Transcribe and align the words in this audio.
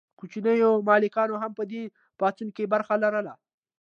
کوچنیو 0.19 0.71
مالکانو 0.87 1.35
هم 1.43 1.51
په 1.57 1.63
دې 1.71 1.83
پاڅون 2.19 2.49
کې 2.55 2.71
برخه 2.73 2.95
لرله. 3.03 3.33